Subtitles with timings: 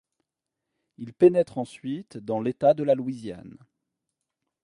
[0.97, 3.55] Il pénètre ensuite dans l'État de la Louisiane.